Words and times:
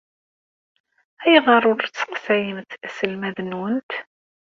Ayɣer 1.23 1.63
ur 1.71 1.79
tesseqsayemt 1.81 2.71
aselmad-nwent? 2.85 3.91